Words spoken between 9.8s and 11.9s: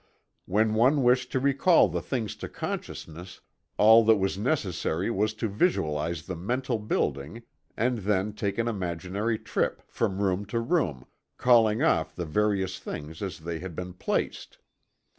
from room to room, calling